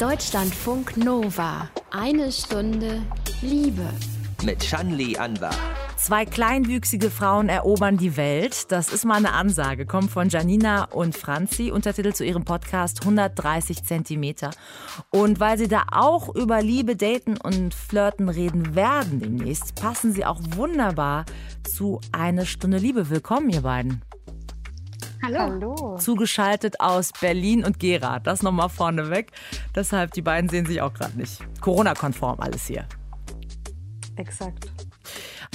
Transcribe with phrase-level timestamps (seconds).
[0.00, 1.70] Deutschlandfunk Nova.
[1.90, 3.00] Eine Stunde
[3.40, 3.88] Liebe.
[4.44, 5.54] Mit Shanli Anwar.
[5.96, 8.70] Zwei kleinwüchsige Frauen erobern die Welt.
[8.70, 9.86] Das ist mal eine Ansage.
[9.86, 11.70] Kommt von Janina und Franzi.
[11.70, 14.50] Untertitel zu ihrem Podcast 130 Zentimeter.
[15.08, 20.26] Und weil sie da auch über Liebe, Daten und Flirten reden werden demnächst, passen sie
[20.26, 21.24] auch wunderbar
[21.64, 23.08] zu Eine Stunde Liebe.
[23.08, 24.02] Willkommen, ihr beiden.
[25.26, 25.38] Hallo.
[25.40, 25.96] Hallo.
[25.98, 28.20] Zugeschaltet aus Berlin und Gera.
[28.20, 29.32] Das nochmal vorneweg.
[29.74, 31.40] Deshalb, die beiden sehen sich auch gerade nicht.
[31.60, 32.86] Corona-konform alles hier.
[34.14, 34.70] Exakt.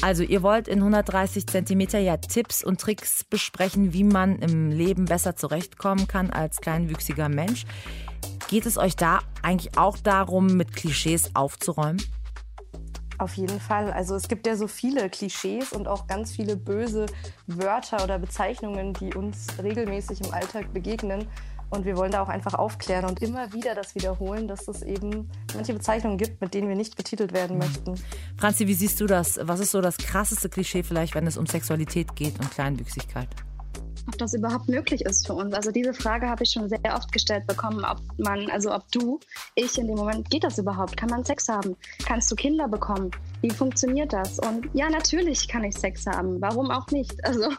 [0.01, 5.05] Also ihr wollt in 130 Zentimeter ja Tipps und Tricks besprechen, wie man im Leben
[5.05, 7.63] besser zurechtkommen kann als kleinwüchsiger Mensch.
[8.49, 12.01] Geht es euch da eigentlich auch darum, mit Klischees aufzuräumen?
[13.17, 13.91] Auf jeden Fall.
[13.91, 17.05] Also es gibt ja so viele Klischees und auch ganz viele böse
[17.47, 21.27] Wörter oder Bezeichnungen, die uns regelmäßig im Alltag begegnen.
[21.69, 25.29] Und wir wollen da auch einfach aufklären und immer wieder das wiederholen, dass es eben
[25.55, 27.95] manche Bezeichnungen gibt, mit denen wir nicht betitelt werden möchten.
[28.35, 29.39] Franzi, wie siehst du das?
[29.41, 33.29] Was ist so das krasseste Klischee vielleicht, wenn es um Sexualität geht und Kleinwüchsigkeit?
[34.07, 35.53] Ob das überhaupt möglich ist für uns.
[35.53, 39.19] Also diese Frage habe ich schon sehr oft gestellt bekommen, ob man, also ob du,
[39.55, 40.97] ich in dem Moment, geht das überhaupt?
[40.97, 41.75] Kann man Sex haben?
[42.05, 43.11] Kannst du Kinder bekommen?
[43.41, 44.39] Wie funktioniert das?
[44.39, 46.41] Und ja, natürlich kann ich Sex haben.
[46.41, 47.23] Warum auch nicht?
[47.25, 47.49] Also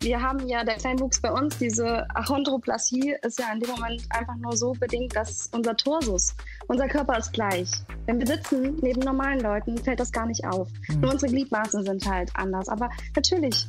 [0.00, 4.36] wir haben ja, der Kleinwuchs bei uns, diese Achondroplasie ist ja in dem Moment einfach
[4.36, 6.34] nur so bedingt, dass unser Torsus,
[6.68, 7.70] unser Körper ist gleich.
[8.06, 10.68] Wenn wir sitzen neben normalen Leuten, fällt das gar nicht auf.
[10.88, 11.00] Mhm.
[11.00, 12.68] Nur unsere Gliedmaßen sind halt anders.
[12.68, 13.68] Aber natürlich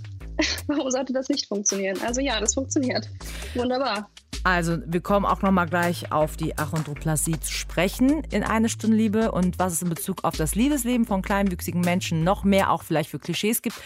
[0.67, 1.99] Warum sollte das nicht funktionieren?
[2.05, 3.09] Also ja, das funktioniert.
[3.55, 4.09] Wunderbar.
[4.43, 8.97] Also, wir kommen auch noch mal gleich auf die Achondroplasie zu sprechen in eine Stunde
[8.97, 12.83] Liebe und was es in Bezug auf das Liebesleben von kleinwüchsigen Menschen noch mehr auch
[12.83, 13.77] vielleicht für Klischees gibt,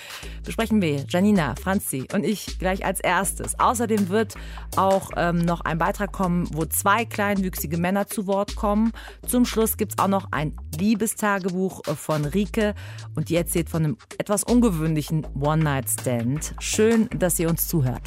[0.43, 3.59] besprechen wir Janina, Franzi und ich gleich als erstes.
[3.59, 4.33] Außerdem wird
[4.75, 8.93] auch ähm, noch ein Beitrag kommen, wo zwei kleinwüchsige Männer zu Wort kommen.
[9.27, 12.73] Zum Schluss gibt es auch noch ein Liebestagebuch von Rike
[13.15, 16.55] und die erzählt von einem etwas ungewöhnlichen One-Night-Stand.
[16.59, 18.01] Schön, dass ihr uns zuhört.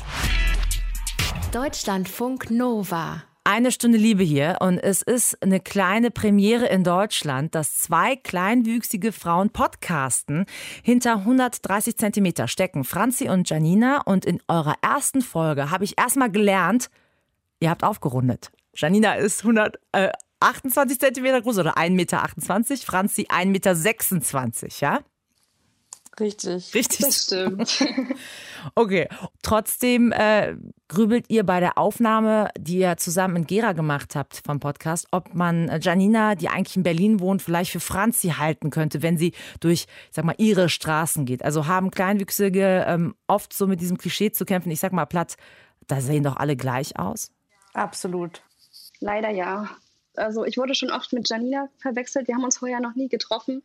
[1.52, 3.24] Deutschlandfunk Nova.
[3.42, 9.10] Eine Stunde Liebe hier und es ist eine kleine Premiere in Deutschland, dass zwei kleinwüchsige
[9.10, 10.46] Frauen podcasten.
[10.84, 16.30] Hinter 130 Zentimeter stecken Franzi und Janina und in eurer ersten Folge habe ich erstmal
[16.30, 16.88] gelernt,
[17.58, 18.52] ihr habt aufgerundet.
[18.76, 22.28] Janina ist 128 Zentimeter groß oder 1,28 Meter,
[22.86, 25.00] Franzi 1,26 Meter, ja?
[26.18, 26.74] Richtig.
[26.74, 26.98] Richtig.
[26.98, 27.84] Das stimmt.
[28.74, 29.08] Okay.
[29.42, 30.54] Trotzdem äh,
[30.88, 35.34] grübelt ihr bei der Aufnahme, die ihr zusammen in Gera gemacht habt vom Podcast, ob
[35.34, 39.32] man äh, Janina, die eigentlich in Berlin wohnt, vielleicht für Franzi halten könnte, wenn sie
[39.60, 41.42] durch, ich sag mal, ihre Straßen geht.
[41.42, 44.70] Also haben Kleinwüchsige ähm, oft so mit diesem Klischee zu kämpfen.
[44.70, 45.36] Ich sag mal platt,
[45.86, 47.32] da sehen doch alle gleich aus.
[47.72, 48.42] Absolut.
[49.00, 49.70] Leider ja.
[50.16, 52.28] Also ich wurde schon oft mit Janina verwechselt.
[52.28, 53.62] Wir haben uns vorher noch nie getroffen.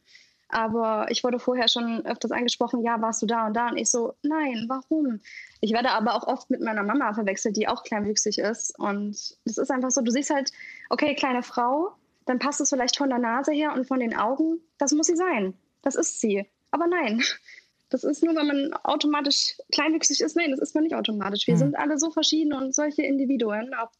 [0.47, 3.69] Aber ich wurde vorher schon öfters angesprochen, ja, warst du da und da?
[3.69, 5.19] Und ich so, nein, warum?
[5.59, 8.77] Ich werde aber auch oft mit meiner Mama verwechselt, die auch kleinwüchsig ist.
[8.77, 9.09] Und
[9.45, 10.51] es ist einfach so, du siehst halt,
[10.89, 11.95] okay, kleine Frau,
[12.25, 14.59] dann passt es vielleicht von der Nase her und von den Augen.
[14.77, 15.55] Das muss sie sein.
[15.81, 16.45] Das ist sie.
[16.71, 17.23] Aber nein,
[17.89, 20.35] das ist nur, wenn man automatisch kleinwüchsig ist.
[20.35, 21.47] Nein, das ist man nicht automatisch.
[21.47, 21.59] Wir mhm.
[21.59, 23.91] sind alle so verschieden und solche Individuen, auch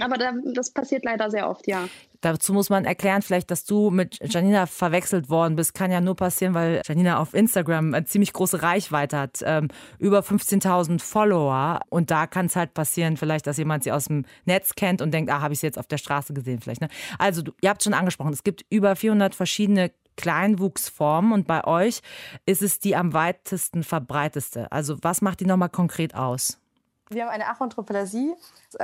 [0.00, 1.88] aber da, das passiert leider sehr oft, ja.
[2.22, 5.74] Dazu muss man erklären, vielleicht, dass du mit Janina verwechselt worden bist.
[5.74, 9.40] Kann ja nur passieren, weil Janina auf Instagram eine ziemlich große Reichweite hat.
[9.44, 11.80] Ähm, über 15.000 Follower.
[11.90, 15.12] Und da kann es halt passieren, vielleicht, dass jemand sie aus dem Netz kennt und
[15.12, 16.80] denkt, ah, habe ich sie jetzt auf der Straße gesehen vielleicht.
[16.80, 16.88] Ne?
[17.18, 22.02] Also, du, ihr habt schon angesprochen, es gibt über 400 verschiedene Kleinwuchsformen und bei euch
[22.46, 24.70] ist es die am weitesten verbreiteste.
[24.70, 26.61] Also, was macht die nochmal konkret aus?
[27.10, 28.34] Wir haben eine Achondroplasie.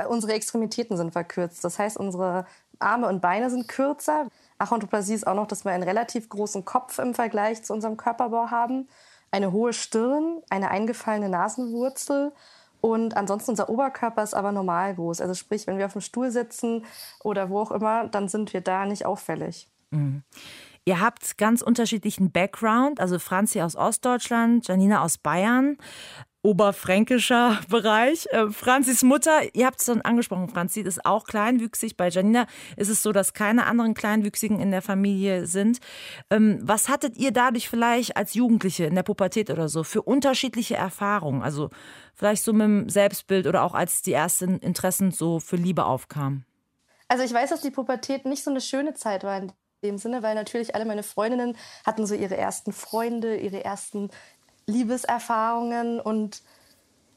[0.07, 1.63] Unsere Extremitäten sind verkürzt.
[1.63, 2.45] Das heißt, unsere
[2.79, 4.27] Arme und Beine sind kürzer.
[4.57, 8.51] Achondroplasie ist auch noch, dass wir einen relativ großen Kopf im Vergleich zu unserem Körperbau
[8.51, 8.87] haben,
[9.31, 12.33] eine hohe Stirn, eine eingefallene Nasenwurzel
[12.81, 15.21] und ansonsten unser Oberkörper ist aber normal groß.
[15.21, 16.85] Also sprich, wenn wir auf dem Stuhl sitzen
[17.23, 19.67] oder wo auch immer, dann sind wir da nicht auffällig.
[19.91, 20.23] Mhm.
[20.85, 25.77] Ihr habt ganz unterschiedlichen Background, also Franzi aus Ostdeutschland, Janina aus Bayern
[26.41, 28.27] oberfränkischer Bereich.
[28.31, 31.97] Äh, Franzis Mutter, ihr habt es schon angesprochen, Franzi ist auch kleinwüchsig.
[31.97, 32.47] Bei Janina
[32.77, 35.79] ist es so, dass keine anderen Kleinwüchsigen in der Familie sind.
[36.29, 40.75] Ähm, was hattet ihr dadurch vielleicht als Jugendliche in der Pubertät oder so für unterschiedliche
[40.75, 41.41] Erfahrungen?
[41.41, 41.69] Also
[42.13, 46.45] vielleicht so mit dem Selbstbild oder auch als die ersten Interessen so für Liebe aufkamen?
[47.07, 49.51] Also ich weiß, dass die Pubertät nicht so eine schöne Zeit war in
[49.83, 54.09] dem Sinne, weil natürlich alle meine Freundinnen hatten so ihre ersten Freunde, ihre ersten
[54.69, 56.41] Liebeserfahrungen und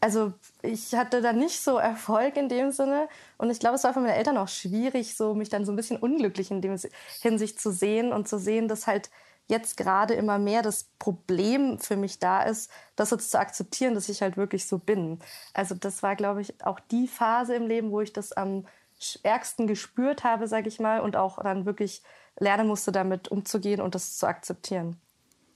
[0.01, 0.33] also
[0.63, 3.09] ich hatte da nicht so Erfolg in dem Sinne.
[3.39, 5.77] Und ich glaube, es war für meine Eltern auch schwierig, so mich dann so ein
[5.77, 6.77] bisschen unglücklich in dem
[7.21, 9.11] Hinsicht zu sehen und zu sehen, dass halt
[9.47, 14.09] jetzt gerade immer mehr das Problem für mich da ist, das jetzt zu akzeptieren, dass
[14.09, 15.21] ich halt wirklich so bin.
[15.55, 18.67] Also das war, glaube ich, auch die Phase im Leben, wo ich das am
[18.99, 22.03] stärksten gespürt habe, sage ich mal, und auch dann wirklich
[22.41, 24.97] lernen musste, damit umzugehen und das zu akzeptieren.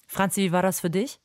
[0.06, 1.18] Franzi, wie war das für dich?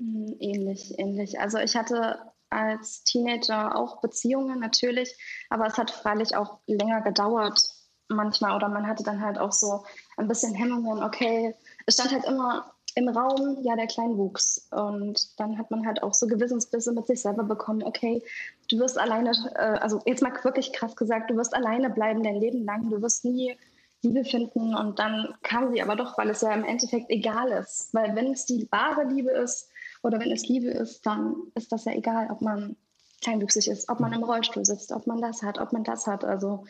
[0.00, 1.38] Hm, ähnlich, ähnlich.
[1.38, 2.18] Also ich hatte
[2.48, 5.14] als Teenager auch Beziehungen natürlich,
[5.50, 7.60] aber es hat freilich auch länger gedauert
[8.08, 9.84] manchmal oder man hatte dann halt auch so
[10.16, 11.54] ein bisschen Hemmungen, okay,
[11.86, 14.68] es stand halt immer im Raum, ja, der Kleinwuchs.
[14.72, 18.20] Und dann hat man halt auch so Gewissensbisse mit sich selber bekommen, okay,
[18.68, 22.40] du wirst alleine, äh, also jetzt mal wirklich krass gesagt, du wirst alleine bleiben dein
[22.40, 23.56] Leben lang, du wirst nie
[24.02, 24.74] Liebe finden.
[24.74, 27.94] Und dann kam sie aber doch, weil es ja im Endeffekt egal ist.
[27.94, 29.69] Weil wenn es die wahre Liebe ist
[30.02, 32.76] oder wenn es Liebe ist, dann ist das ja egal, ob man
[33.22, 36.24] kleinwüchsig ist, ob man im Rollstuhl sitzt, ob man das hat, ob man das hat.
[36.24, 36.64] Also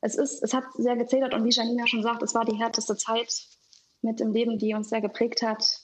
[0.00, 2.96] es ist, es hat sehr gezählt und wie Janina schon sagt, es war die härteste
[2.96, 3.32] Zeit
[4.02, 5.80] mit im Leben, die uns sehr geprägt hat.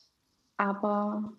[0.59, 1.33] Aber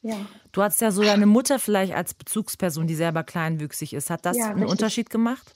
[0.00, 0.16] ja.
[0.52, 4.10] Du hattest ja so deine Mutter vielleicht als Bezugsperson, die selber kleinwüchsig ist.
[4.10, 4.70] Hat das ja, einen richtig.
[4.70, 5.54] Unterschied gemacht?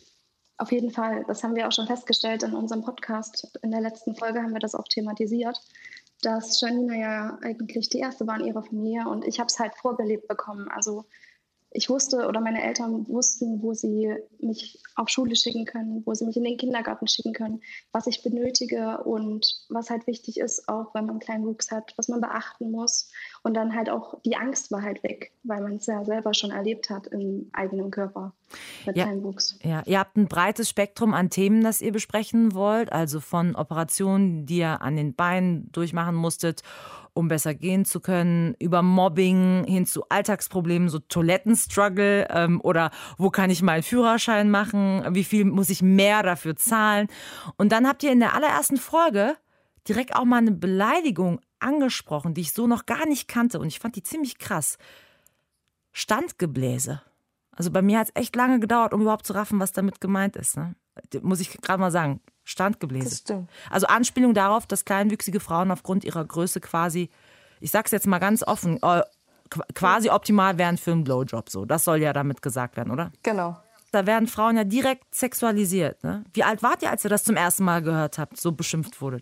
[0.58, 1.24] Auf jeden Fall.
[1.28, 3.58] Das haben wir auch schon festgestellt in unserem Podcast.
[3.62, 5.58] In der letzten Folge haben wir das auch thematisiert,
[6.22, 9.74] dass Janina ja eigentlich die erste war in ihrer Familie und ich habe es halt
[9.76, 10.68] vorgelebt bekommen.
[10.68, 11.04] Also
[11.70, 16.24] ich wusste oder meine Eltern wussten, wo sie mich auf Schule schicken können, wo sie
[16.24, 17.60] mich in den Kindergarten schicken können,
[17.92, 21.92] was ich benötige und was halt wichtig ist, auch wenn man einen kleinen Wuchs hat,
[21.96, 23.10] was man beachten muss.
[23.42, 26.50] Und dann halt auch die Angst war halt weg, weil man es ja selber schon
[26.50, 28.32] erlebt hat im eigenen Körper
[28.86, 29.58] mit ja, kleinen Wuchs.
[29.62, 34.46] Ja, ihr habt ein breites Spektrum an Themen, das ihr besprechen wollt, also von Operationen,
[34.46, 36.62] die ihr an den Beinen durchmachen musstet
[37.18, 43.28] um besser gehen zu können, über Mobbing hin zu Alltagsproblemen, so Toilettenstruggle ähm, oder wo
[43.28, 47.08] kann ich meinen Führerschein machen, wie viel muss ich mehr dafür zahlen.
[47.56, 49.36] Und dann habt ihr in der allerersten Folge
[49.88, 53.80] direkt auch mal eine Beleidigung angesprochen, die ich so noch gar nicht kannte und ich
[53.80, 54.78] fand die ziemlich krass.
[55.90, 57.02] Standgebläse.
[57.50, 60.36] Also bei mir hat es echt lange gedauert, um überhaupt zu raffen, was damit gemeint
[60.36, 60.56] ist.
[60.56, 60.76] Ne?
[61.22, 62.20] Muss ich gerade mal sagen.
[62.48, 63.10] Standgebläse.
[63.10, 63.50] Das stimmt.
[63.70, 67.10] Also Anspielung darauf, dass kleinwüchsige Frauen aufgrund ihrer Größe quasi,
[67.60, 69.02] ich sag's jetzt mal ganz offen, äh,
[69.74, 71.50] quasi optimal wären für einen Blowjob.
[71.50, 73.12] So, das soll ja damit gesagt werden, oder?
[73.22, 73.56] Genau.
[73.92, 76.02] Da werden Frauen ja direkt sexualisiert.
[76.04, 76.24] Ne?
[76.32, 79.20] Wie alt wart ihr, als ihr das zum ersten Mal gehört habt, so beschimpft wurde?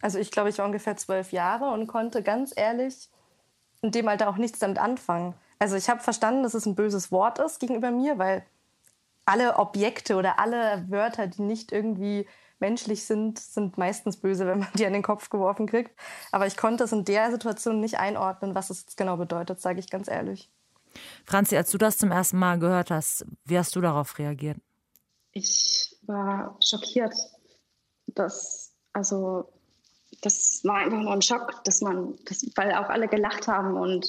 [0.00, 3.08] Also ich glaube, ich war ungefähr zwölf Jahre und konnte ganz ehrlich
[3.82, 5.34] in dem Alter auch nichts damit anfangen.
[5.58, 8.44] Also ich habe verstanden, dass es ein böses Wort ist gegenüber mir, weil
[9.24, 12.26] alle Objekte oder alle Wörter, die nicht irgendwie
[12.62, 15.90] menschlich sind, sind meistens böse, wenn man die an den Kopf geworfen kriegt.
[16.30, 19.80] Aber ich konnte es in der Situation nicht einordnen, was es jetzt genau bedeutet, sage
[19.80, 20.48] ich ganz ehrlich.
[21.24, 24.58] Franzi, als du das zum ersten Mal gehört hast, wie hast du darauf reagiert?
[25.32, 27.14] Ich war schockiert.
[28.06, 29.48] Das, also,
[30.20, 34.06] das war einfach nur ein Schock, dass man, das, weil auch alle gelacht haben und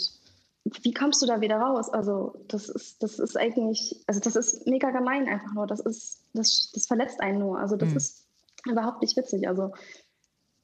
[0.82, 1.90] wie kommst du da wieder raus?
[1.90, 5.68] Also, das ist, das ist eigentlich, also das ist mega gemein einfach nur.
[5.68, 7.60] Das ist, das, das verletzt einen nur.
[7.60, 7.98] Also, das mhm.
[7.98, 8.23] ist
[8.66, 9.48] überhaupt nicht witzig.
[9.48, 9.74] Also,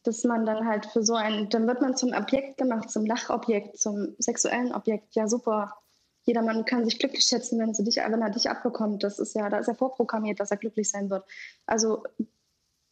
[0.04, 3.78] dass man dann halt für so ein, dann wird man zum Objekt gemacht, zum Lachobjekt,
[3.78, 5.16] zum sexuellen Objekt.
[5.16, 5.76] Ja, super.
[6.24, 9.04] Jedermann kann sich glücklich schätzen, wenn, sie dich, wenn er dich abbekommt.
[9.04, 11.26] Das ist ja, da ist er vorprogrammiert, dass er glücklich sein wird.
[11.66, 12.04] Also,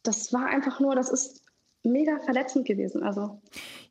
[0.02, 1.44] das war einfach nur, das ist
[1.84, 3.02] mega verletzend gewesen.
[3.02, 3.40] Also.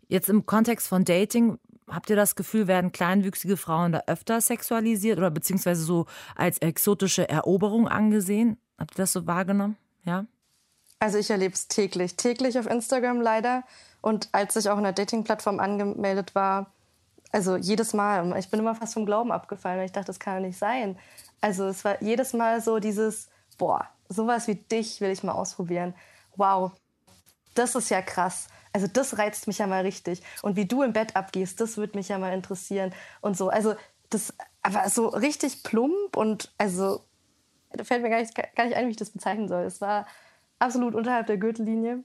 [0.08, 5.18] Jetzt im Kontext von Dating, habt ihr das Gefühl, werden kleinwüchsige Frauen da öfter sexualisiert
[5.18, 6.06] oder beziehungsweise so
[6.36, 8.58] als exotische Eroberung angesehen?
[8.78, 9.78] Habt ihr das so wahrgenommen?
[10.04, 10.26] Ja?
[11.00, 13.64] Also ich erlebe es täglich, täglich auf Instagram leider.
[14.02, 16.72] Und als ich auch in der Dating-Plattform angemeldet war,
[17.32, 20.36] also jedes Mal, ich bin immer fast vom Glauben abgefallen, weil ich dachte, das kann
[20.36, 20.98] ja nicht sein.
[21.42, 25.94] Also es war jedes Mal so dieses, boah, sowas wie dich will ich mal ausprobieren.
[26.36, 26.72] Wow,
[27.54, 28.48] das ist ja krass.
[28.74, 30.22] Also das reizt mich ja mal richtig.
[30.42, 33.50] Und wie du im Bett abgehst, das würde mich ja mal interessieren und so.
[33.50, 33.76] Also
[34.10, 37.04] das aber so richtig plump und also
[37.72, 39.64] da fällt mir gar nicht, gar nicht ein, wie ich das bezeichnen soll.
[39.64, 40.06] Es war
[40.60, 42.04] absolut unterhalb der Gürtellinie.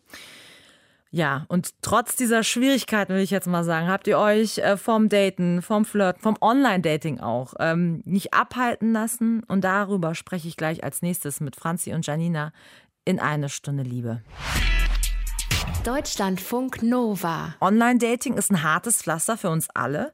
[1.14, 5.11] Ja, und trotz dieser Schwierigkeiten, will ich jetzt mal sagen, habt ihr euch äh, vom
[5.11, 9.42] Daten, vom Flirten, vom Online-Dating auch ähm, nicht abhalten lassen.
[9.44, 12.52] Und darüber spreche ich gleich als nächstes mit Franzi und Janina
[13.04, 14.23] in eine Stunde Liebe.
[15.84, 17.56] Deutschlandfunk Nova.
[17.60, 20.12] Online-Dating ist ein hartes Pflaster für uns alle.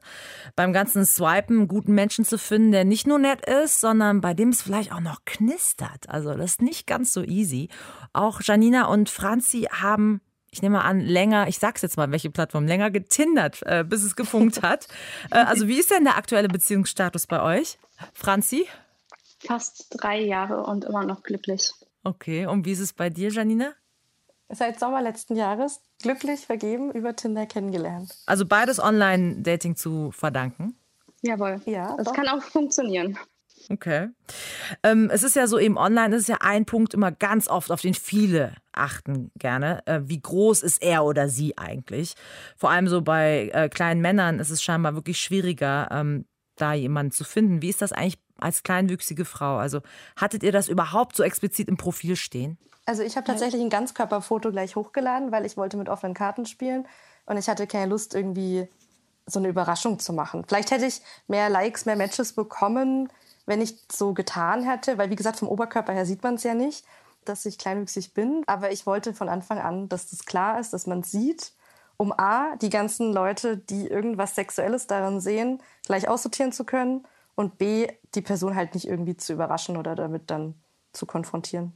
[0.55, 4.33] Beim ganzen Swipen einen guten Menschen zu finden, der nicht nur nett ist, sondern bei
[4.33, 6.09] dem es vielleicht auch noch knistert.
[6.09, 7.69] Also das ist nicht ganz so easy.
[8.13, 10.21] Auch Janina und Franzi haben
[10.51, 14.15] ich nehme an, länger, ich sag's jetzt mal, welche Plattform, länger getindert, äh, bis es
[14.15, 14.87] gefunkt hat.
[15.29, 17.77] äh, also wie ist denn der aktuelle Beziehungsstatus bei euch?
[18.15, 18.65] Franzi?
[19.45, 21.71] Fast drei Jahre und immer noch glücklich.
[22.03, 23.75] Okay, und wie ist es bei dir, Janina?
[24.51, 28.15] Seit Sommer letzten Jahres glücklich vergeben über Tinder kennengelernt.
[28.25, 30.75] Also beides Online-Dating zu verdanken?
[31.21, 31.61] Jawohl.
[31.65, 31.95] Ja.
[31.97, 32.13] Das doch.
[32.13, 33.17] kann auch funktionieren.
[33.71, 34.09] Okay.
[34.83, 37.81] Ähm, es ist ja so, eben online ist ja ein Punkt immer ganz oft, auf
[37.81, 39.85] den viele achten gerne.
[39.85, 42.15] Äh, wie groß ist er oder sie eigentlich?
[42.55, 46.25] Vor allem so bei äh, kleinen Männern ist es scheinbar wirklich schwieriger, ähm,
[46.55, 47.61] da jemanden zu finden.
[47.61, 49.57] Wie ist das eigentlich als kleinwüchsige Frau?
[49.57, 49.81] Also
[50.15, 52.57] hattet ihr das überhaupt so explizit im Profil stehen?
[52.85, 56.87] Also ich habe tatsächlich ein Ganzkörperfoto gleich hochgeladen, weil ich wollte mit offenen Karten spielen
[57.27, 58.67] und ich hatte keine Lust irgendwie
[59.27, 60.43] so eine Überraschung zu machen.
[60.47, 63.09] Vielleicht hätte ich mehr Likes, mehr Matches bekommen,
[63.45, 66.55] wenn ich so getan hätte, weil wie gesagt, vom Oberkörper her sieht man es ja
[66.55, 66.83] nicht,
[67.25, 68.43] dass ich kleinwüchsig bin.
[68.47, 71.51] Aber ich wollte von Anfang an, dass das klar ist, dass man sieht,
[71.97, 77.05] um A, die ganzen Leute, die irgendwas Sexuelles darin sehen, gleich aussortieren zu können
[77.39, 80.55] und B, die Person halt nicht irgendwie zu überraschen oder damit dann
[80.91, 81.71] zu konfrontieren.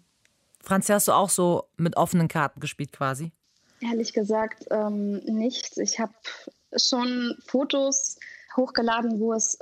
[0.62, 3.32] Franzi, hast du auch so mit offenen Karten gespielt quasi?
[3.80, 5.78] Ehrlich gesagt ähm, nicht.
[5.78, 6.12] Ich habe
[6.76, 8.18] schon Fotos
[8.58, 9.58] hochgeladen, wo es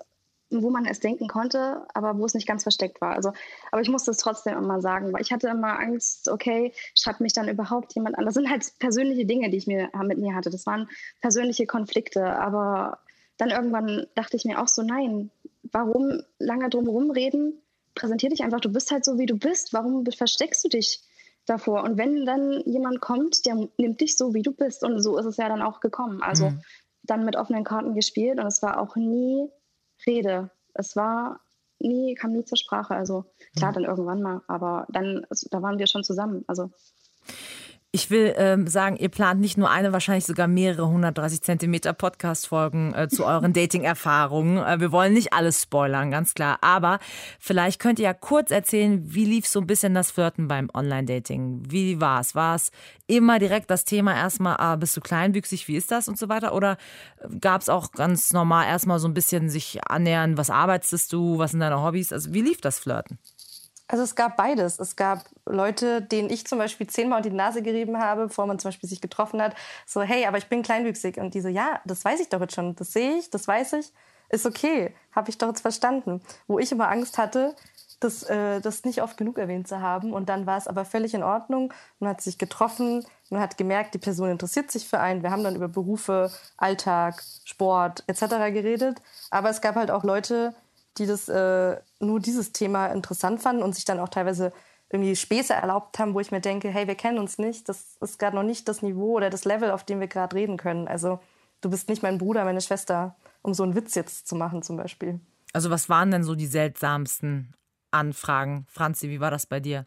[0.49, 3.15] wo man es denken konnte, aber wo es nicht ganz versteckt war.
[3.15, 3.31] Also,
[3.71, 7.31] aber ich musste es trotzdem immer sagen, weil ich hatte immer Angst, okay, schreibt mich
[7.31, 8.25] dann überhaupt jemand an.
[8.25, 10.49] Das sind halt persönliche Dinge, die ich mir mit mir hatte.
[10.49, 10.89] Das waren
[11.21, 12.97] persönliche Konflikte, aber
[13.37, 15.31] dann irgendwann dachte ich mir auch so, nein,
[15.71, 17.61] warum lange drum rumreden?
[17.95, 19.73] Präsentier dich einfach, du bist halt so, wie du bist.
[19.73, 21.01] Warum versteckst du dich
[21.45, 21.83] davor?
[21.83, 24.83] Und wenn dann jemand kommt, der nimmt dich so, wie du bist.
[24.83, 26.21] Und so ist es ja dann auch gekommen.
[26.21, 26.61] Also mhm.
[27.03, 29.49] dann mit offenen Karten gespielt und es war auch nie
[30.05, 30.51] Rede.
[30.73, 31.41] Es war
[31.79, 32.95] nie, kam nie zur Sprache.
[32.95, 33.25] Also
[33.57, 33.75] klar, mhm.
[33.75, 36.43] dann irgendwann mal, aber dann, also, da waren wir schon zusammen.
[36.47, 36.71] Also
[37.93, 42.93] ich will ähm, sagen, ihr plant nicht nur eine, wahrscheinlich sogar mehrere 130 Zentimeter Podcast-Folgen
[42.93, 44.59] äh, zu euren Dating-Erfahrungen.
[44.59, 46.59] Äh, wir wollen nicht alles spoilern, ganz klar.
[46.61, 46.99] Aber
[47.37, 51.63] vielleicht könnt ihr ja kurz erzählen, wie lief so ein bisschen das Flirten beim Online-Dating?
[51.69, 52.33] Wie war es?
[52.33, 52.71] War es
[53.07, 56.55] immer direkt das Thema erstmal, ah, bist du kleinwüchsig, wie ist das und so weiter?
[56.55, 56.77] Oder
[57.41, 61.51] gab es auch ganz normal erstmal so ein bisschen sich annähern, was arbeitest du, was
[61.51, 62.13] sind deine Hobbys?
[62.13, 63.19] Also wie lief das Flirten?
[63.91, 64.79] Also es gab beides.
[64.79, 68.57] Es gab Leute, denen ich zum Beispiel zehnmal unter die Nase gerieben habe, bevor man
[68.57, 69.53] zum Beispiel sich getroffen hat.
[69.85, 71.17] So, hey, aber ich bin kleinwüchsig.
[71.17, 72.73] Und die so, ja, das weiß ich doch jetzt schon.
[72.77, 73.91] Das sehe ich, das weiß ich.
[74.29, 74.95] Ist okay.
[75.11, 76.21] Habe ich doch jetzt verstanden.
[76.47, 77.53] Wo ich immer Angst hatte,
[77.99, 80.13] das, äh, das nicht oft genug erwähnt zu haben.
[80.13, 81.73] Und dann war es aber völlig in Ordnung.
[81.99, 85.21] Man hat sich getroffen, man hat gemerkt, die Person interessiert sich für einen.
[85.21, 88.21] Wir haben dann über Berufe, Alltag, Sport etc.
[88.53, 89.01] geredet.
[89.31, 90.55] Aber es gab halt auch Leute,
[90.97, 94.51] die das äh, nur dieses Thema interessant fanden und sich dann auch teilweise
[94.89, 98.19] irgendwie Späße erlaubt haben, wo ich mir denke, hey, wir kennen uns nicht, das ist
[98.19, 100.87] gerade noch nicht das Niveau oder das Level, auf dem wir gerade reden können.
[100.87, 101.19] Also
[101.61, 104.77] du bist nicht mein Bruder, meine Schwester, um so einen Witz jetzt zu machen zum
[104.77, 105.19] Beispiel.
[105.53, 107.53] Also was waren denn so die seltsamsten
[107.91, 108.65] Anfragen?
[108.69, 109.85] Franzi, wie war das bei dir?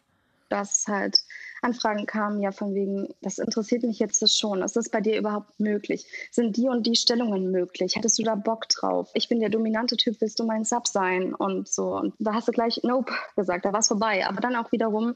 [0.49, 1.19] Das halt
[1.61, 4.61] Anfragen kamen ja von wegen, das interessiert mich jetzt schon.
[4.61, 6.05] Ist das bei dir überhaupt möglich?
[6.31, 7.95] Sind die und die Stellungen möglich?
[7.95, 9.09] Hättest du da Bock drauf?
[9.13, 11.33] Ich bin der dominante Typ, willst du mein Sub sein?
[11.33, 11.95] Und so.
[11.95, 14.27] Und da hast du gleich Nope gesagt, da war es vorbei.
[14.27, 15.15] Aber dann auch wiederum,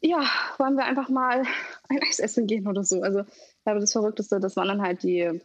[0.00, 0.22] ja,
[0.58, 1.42] wollen wir einfach mal
[1.88, 3.02] ein Eis essen gehen oder so.
[3.02, 3.24] Also,
[3.64, 5.40] aber das Verrückteste, das waren dann halt die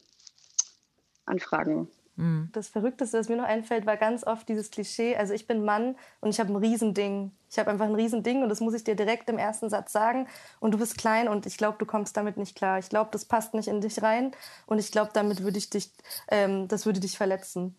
[1.26, 1.88] Anfragen.
[2.16, 2.50] Mhm.
[2.52, 5.16] Das Verrückteste, was mir noch einfällt, war ganz oft dieses Klischee.
[5.16, 7.32] Also ich bin Mann und ich habe ein Riesending.
[7.50, 10.28] Ich habe einfach ein Riesending und das muss ich dir direkt im ersten Satz sagen.
[10.60, 12.80] Und du bist klein und ich glaube, du kommst damit nicht klar.
[12.80, 14.32] Ich glaube, das passt nicht in dich rein
[14.66, 15.92] und ich glaube, damit würde ich dich,
[16.30, 17.76] ähm, das würde dich verletzen.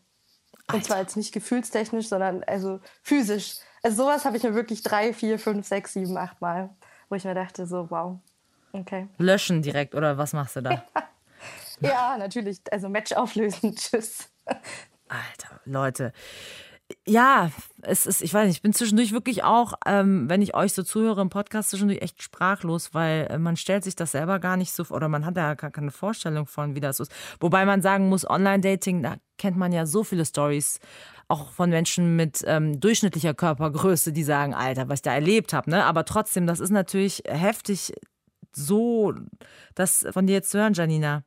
[0.66, 0.74] Alter.
[0.74, 3.56] Und zwar jetzt nicht gefühlstechnisch, sondern also physisch.
[3.82, 6.70] Also sowas habe ich mir wirklich drei, vier, fünf, sechs, sieben, acht Mal,
[7.08, 8.18] wo ich mir dachte so, wow,
[8.72, 9.08] okay.
[9.18, 10.84] Löschen direkt oder was machst du da?
[11.88, 12.60] ja, natürlich.
[12.70, 13.74] Also Match auflösen.
[13.76, 14.30] Tschüss.
[15.08, 16.12] Alter, Leute.
[17.06, 17.50] Ja,
[17.82, 20.82] es ist, ich weiß nicht, ich bin zwischendurch wirklich auch, ähm, wenn ich euch so
[20.82, 24.72] zuhöre im Podcast, zwischendurch echt sprachlos, weil äh, man stellt sich das selber gar nicht
[24.72, 27.10] so, oder man hat ja gar keine Vorstellung von, wie das ist.
[27.40, 30.80] Wobei man sagen muss, Online-Dating, da kennt man ja so viele Stories,
[31.28, 35.70] auch von Menschen mit ähm, durchschnittlicher Körpergröße, die sagen, Alter, was ich da erlebt habe,
[35.70, 35.84] ne?
[35.84, 37.94] Aber trotzdem, das ist natürlich heftig,
[38.56, 39.14] so
[39.74, 41.22] das von dir jetzt zu hören, Janina.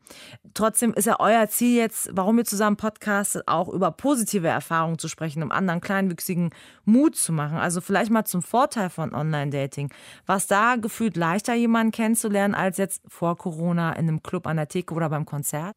[0.53, 5.08] Trotzdem ist ja euer Ziel jetzt, warum ihr zusammen podcastet, auch über positive Erfahrungen zu
[5.08, 6.51] sprechen, um anderen Kleinwüchsigen
[6.84, 7.58] Mut zu machen.
[7.58, 9.91] Also vielleicht mal zum Vorteil von Online-Dating.
[10.25, 14.67] Was da gefühlt leichter, jemanden kennenzulernen, als jetzt vor Corona in einem Club an der
[14.67, 15.74] Theke oder beim Konzert?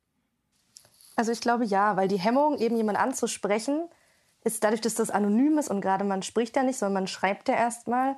[1.16, 3.88] Also ich glaube ja, weil die Hemmung, eben jemanden anzusprechen,
[4.44, 7.48] ist dadurch, dass das anonym ist und gerade man spricht ja nicht, sondern man schreibt
[7.48, 8.16] ja erstmal,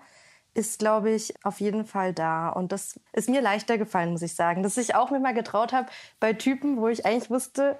[0.55, 2.49] ist, glaube ich, auf jeden Fall da.
[2.49, 4.63] Und das ist mir leichter gefallen, muss ich sagen.
[4.63, 5.89] Dass ich auch mir mal getraut habe,
[6.19, 7.79] bei Typen, wo ich eigentlich wusste,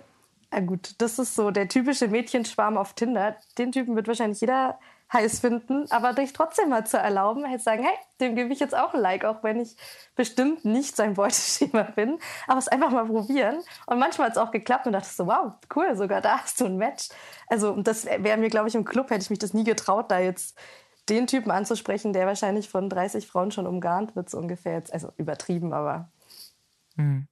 [0.51, 3.37] na gut, das ist so der typische Mädchenschwarm auf Tinder.
[3.59, 4.79] Den Typen wird wahrscheinlich jeder
[5.13, 8.77] heiß finden, aber dich trotzdem mal zu erlauben, halt sagen, hey, dem gebe ich jetzt
[8.77, 9.77] auch ein Like, auch wenn ich
[10.15, 13.59] bestimmt nicht sein Beuteschema bin, aber es einfach mal probieren.
[13.87, 16.67] Und manchmal hat es auch geklappt und dachte so, wow, cool, sogar da hast du
[16.67, 17.09] ein Match.
[17.49, 20.21] Also das wäre mir, glaube ich, im Club hätte ich mich das nie getraut, da
[20.21, 20.57] jetzt
[21.11, 24.93] den Typen anzusprechen, der wahrscheinlich von 30 Frauen schon umgarnt wird, so ungefähr jetzt.
[24.93, 26.11] Also übertrieben, aber.
[26.97, 27.27] Mhm.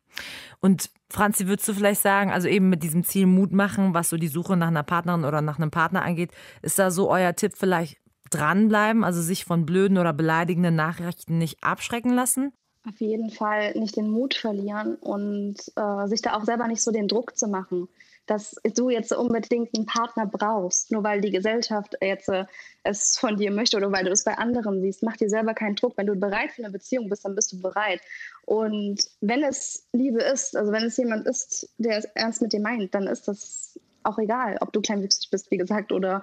[0.61, 4.17] Und Franzi, würdest du vielleicht sagen, also eben mit diesem Ziel Mut machen, was so
[4.17, 6.33] die Suche nach einer Partnerin oder nach einem Partner angeht,
[6.63, 7.99] ist da so euer Tipp vielleicht
[8.31, 12.53] dranbleiben, also sich von blöden oder beleidigenden Nachrichten nicht abschrecken lassen?
[12.87, 16.91] Auf jeden Fall nicht den Mut verlieren und äh, sich da auch selber nicht so
[16.91, 17.89] den Druck zu machen
[18.31, 22.45] dass du jetzt unbedingt einen Partner brauchst, nur weil die Gesellschaft jetzt äh,
[22.83, 25.03] es von dir möchte oder weil du es bei anderen siehst.
[25.03, 25.97] Mach dir selber keinen Druck.
[25.97, 28.01] Wenn du bereit für eine Beziehung bist, dann bist du bereit.
[28.45, 32.61] Und wenn es Liebe ist, also wenn es jemand ist, der es ernst mit dir
[32.61, 36.23] meint, dann ist das auch egal, ob du kleinwüchsig bist, wie gesagt, oder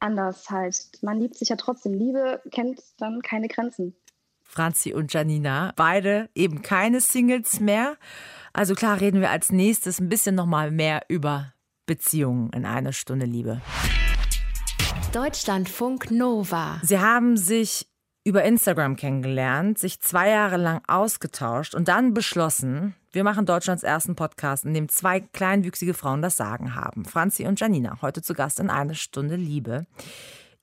[0.00, 0.76] anders halt.
[1.02, 1.94] Man liebt sich ja trotzdem.
[1.94, 3.96] Liebe kennt dann keine Grenzen.
[4.48, 7.96] Franzi und Janina, beide eben keine Singles mehr.
[8.54, 11.52] Also klar reden wir als nächstes ein bisschen noch mal mehr über
[11.86, 13.60] Beziehungen in einer Stunde Liebe.
[15.12, 16.80] Deutschlandfunk Nova.
[16.82, 17.88] Sie haben sich
[18.24, 24.16] über Instagram kennengelernt, sich zwei Jahre lang ausgetauscht und dann beschlossen, wir machen Deutschlands ersten
[24.16, 27.04] Podcast, in dem zwei kleinwüchsige Frauen das Sagen haben.
[27.04, 29.86] Franzi und Janina, heute zu Gast in eine Stunde Liebe.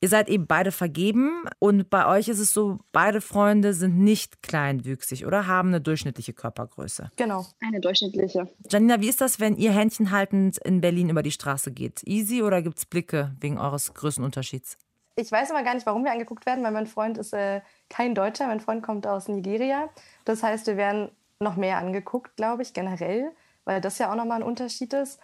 [0.01, 4.43] Ihr seid eben beide vergeben und bei euch ist es so, beide Freunde sind nicht
[4.43, 7.11] kleinwüchsig oder haben eine durchschnittliche Körpergröße.
[7.15, 7.45] Genau.
[7.61, 8.49] Eine durchschnittliche.
[8.69, 12.03] Janina, wie ist das, wenn ihr Händchen haltend in Berlin über die Straße geht?
[12.03, 14.77] Easy oder gibt es Blicke wegen eures Größenunterschieds?
[15.15, 18.15] Ich weiß aber gar nicht, warum wir angeguckt werden, weil mein Freund ist äh, kein
[18.15, 18.47] Deutscher.
[18.47, 19.89] Mein Freund kommt aus Nigeria.
[20.25, 21.09] Das heißt, wir werden
[21.39, 23.31] noch mehr angeguckt, glaube ich, generell,
[23.63, 25.19] weil das ja auch nochmal ein Unterschied ist.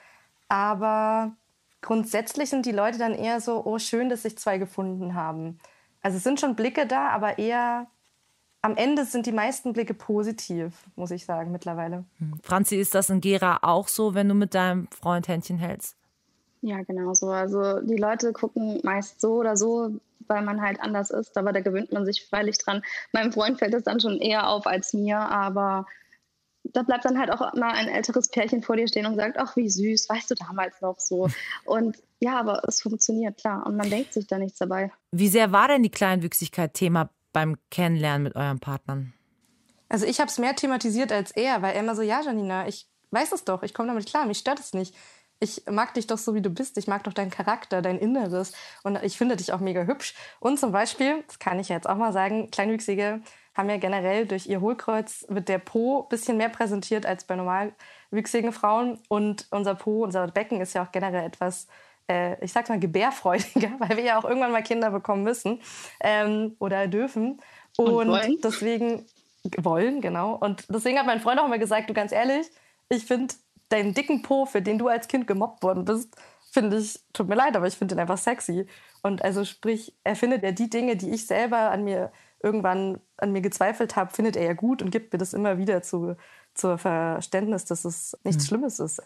[0.47, 1.35] Aber
[1.81, 5.59] grundsätzlich sind die Leute dann eher so, oh, schön, dass sich zwei gefunden haben.
[6.01, 7.87] Also es sind schon Blicke da, aber eher
[8.61, 12.05] am Ende sind die meisten Blicke positiv, muss ich sagen, mittlerweile.
[12.19, 12.39] Hm.
[12.43, 15.95] Franzi, ist das in Gera auch so, wenn du mit deinem Freund Händchen hältst?
[16.61, 17.29] Ja, genau so.
[17.29, 19.95] Also die Leute gucken meist so oder so,
[20.27, 22.83] weil man halt anders ist, aber da gewöhnt man sich freilich dran.
[23.13, 25.87] Meinem Freund fällt es dann schon eher auf als mir, aber
[26.63, 29.55] da bleibt dann halt auch immer ein älteres Pärchen vor dir stehen und sagt, ach,
[29.55, 31.29] wie süß, weißt du damals noch so.
[31.65, 33.65] Und ja, aber es funktioniert, klar.
[33.65, 34.91] Und man denkt sich da nichts dabei.
[35.11, 39.13] Wie sehr war denn die Kleinwüchsigkeit Thema beim Kennenlernen mit euren Partnern?
[39.89, 42.87] Also ich habe es mehr thematisiert als er, weil er immer so, ja, Janina, ich
[43.09, 44.95] weiß es doch, ich komme damit klar, mich stört es nicht.
[45.43, 46.77] Ich mag dich doch so, wie du bist.
[46.77, 48.53] Ich mag doch deinen Charakter, dein Inneres.
[48.83, 50.13] Und ich finde dich auch mega hübsch.
[50.39, 53.21] Und zum Beispiel, das kann ich jetzt auch mal sagen, Kleinwüchsige
[53.61, 57.35] haben ja generell durch ihr Hohlkreuz wird der Po ein bisschen mehr präsentiert als bei
[57.35, 58.99] normalwüchsigen Frauen.
[59.07, 61.67] Und unser Po, unser Becken ist ja auch generell etwas,
[62.09, 65.61] äh, ich sag's mal, gebärfreudiger, weil wir ja auch irgendwann mal Kinder bekommen müssen
[66.01, 67.39] ähm, oder dürfen.
[67.77, 69.05] Und, Und deswegen
[69.57, 70.35] wollen, genau.
[70.35, 72.47] Und deswegen hat mein Freund auch immer gesagt, du ganz ehrlich,
[72.89, 73.33] ich finde
[73.69, 76.15] deinen dicken Po, für den du als Kind gemobbt worden bist,
[76.51, 78.67] finde ich, tut mir leid, aber ich finde den einfach sexy.
[79.03, 82.11] Und also sprich, er findet ja die Dinge, die ich selber an mir
[82.43, 85.81] irgendwann an mir gezweifelt habe, findet er ja gut und gibt mir das immer wieder
[85.81, 86.15] zu,
[86.53, 88.47] zur Verständnis, dass es nichts mhm.
[88.47, 89.01] Schlimmes ist.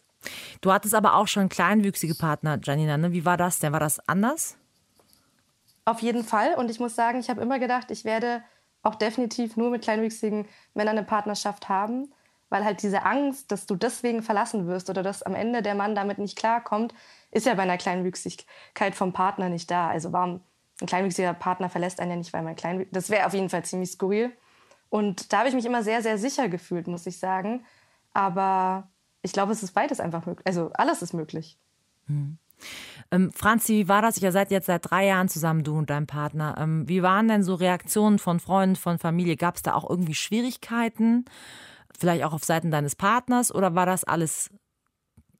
[0.61, 2.97] Du hattest aber auch schon kleinwüchsige Partner, Janina.
[2.97, 3.11] Ne?
[3.11, 3.73] Wie war das denn?
[3.73, 4.57] War das anders?
[5.85, 6.55] Auf jeden Fall.
[6.55, 8.41] Und ich muss sagen, ich habe immer gedacht, ich werde
[8.81, 12.11] auch definitiv nur mit kleinwüchsigen Männern eine Partnerschaft haben,
[12.49, 15.95] weil halt diese Angst, dass du deswegen verlassen wirst oder dass am Ende der Mann
[15.95, 16.93] damit nicht klarkommt,
[17.31, 19.89] ist ja bei einer Kleinwüchsigkeit vom Partner nicht da.
[19.89, 20.41] Also warum
[20.81, 23.63] ein kleinwüchsiger Partner verlässt einen ja nicht, weil man klein Das wäre auf jeden Fall
[23.63, 24.31] ziemlich skurril.
[24.89, 27.65] Und da habe ich mich immer sehr, sehr sicher gefühlt, muss ich sagen.
[28.13, 28.89] Aber
[29.21, 30.45] ich glaube, es ist beides einfach möglich.
[30.45, 31.57] Also alles ist möglich.
[32.07, 32.37] Hm.
[33.11, 34.21] Ähm, Franzi, wie war das?
[34.21, 36.55] Ihr seid jetzt seit drei Jahren zusammen, du und dein Partner.
[36.57, 39.35] Ähm, wie waren denn so Reaktionen von Freunden, von Familie?
[39.35, 41.25] Gab es da auch irgendwie Schwierigkeiten?
[41.97, 43.53] Vielleicht auch auf Seiten deines Partners?
[43.53, 44.49] Oder war das alles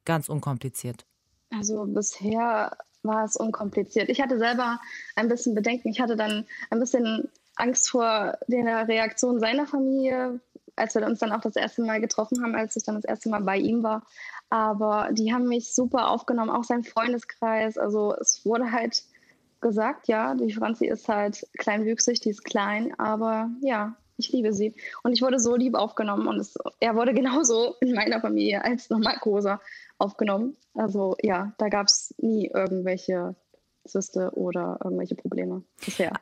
[0.06, 1.06] ganz unkompliziert?
[1.52, 4.10] Also bisher war es unkompliziert.
[4.10, 4.80] Ich hatte selber
[5.16, 5.90] ein bisschen Bedenken.
[5.90, 10.40] Ich hatte dann ein bisschen Angst vor der Reaktion seiner Familie,
[10.76, 13.30] als wir uns dann auch das erste Mal getroffen haben, als ich dann das erste
[13.30, 14.06] Mal bei ihm war.
[14.50, 17.78] Aber die haben mich super aufgenommen, auch sein Freundeskreis.
[17.78, 19.04] Also es wurde halt
[19.62, 24.76] gesagt, ja, die Franzi ist halt kleinwüchsig, die ist klein, aber ja, ich liebe sie.
[25.04, 28.90] Und ich wurde so lieb aufgenommen und es, er wurde genauso in meiner Familie als
[28.90, 29.60] nochmal großer
[29.98, 30.56] aufgenommen.
[30.74, 33.36] Also ja, da gab es nie irgendwelche
[33.86, 36.14] Zyste oder irgendwelche Probleme bisher.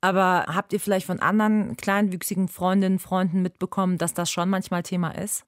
[0.00, 5.12] Aber habt ihr vielleicht von anderen kleinwüchsigen Freundinnen, Freunden mitbekommen, dass das schon manchmal Thema
[5.12, 5.46] ist?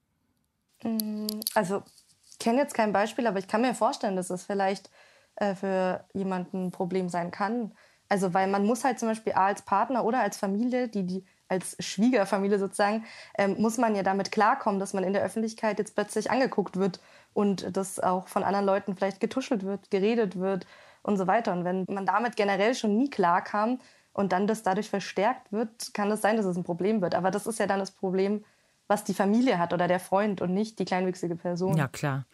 [1.53, 1.83] Also,
[2.27, 4.89] ich kenne jetzt kein Beispiel, aber ich kann mir vorstellen, dass es vielleicht
[5.35, 7.73] äh, für jemanden ein Problem sein kann.
[8.09, 11.75] Also, weil man muss halt zum Beispiel als Partner oder als Familie, die, die als
[11.79, 13.05] Schwiegerfamilie sozusagen,
[13.37, 16.99] ähm, muss man ja damit klarkommen, dass man in der Öffentlichkeit jetzt plötzlich angeguckt wird
[17.33, 20.65] und dass auch von anderen Leuten vielleicht getuschelt wird, geredet wird
[21.03, 21.53] und so weiter.
[21.53, 23.79] Und wenn man damit generell schon nie klarkam
[24.13, 27.15] und dann das dadurch verstärkt wird, kann es das sein, dass es ein Problem wird.
[27.15, 28.43] Aber das ist ja dann das Problem,
[28.87, 31.75] was die Familie hat oder der Freund und nicht die kleinwüchsige Person.
[31.75, 32.25] Ja, klar.